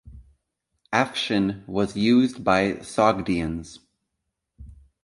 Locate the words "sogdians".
2.77-3.77